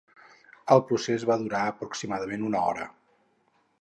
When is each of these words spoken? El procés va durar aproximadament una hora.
El 0.75 0.81
procés 0.91 1.25
va 1.31 1.37
durar 1.43 1.61
aproximadament 1.73 2.47
una 2.49 2.65
hora. 2.71 2.89